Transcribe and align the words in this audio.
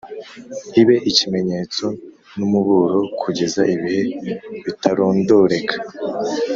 ibe 0.81 0.95
ikimenyetso 1.09 1.85
n’umuburo 2.37 2.99
kugeza 3.21 3.61
ibihe 3.75 4.03
bitarondoreka 4.65 5.75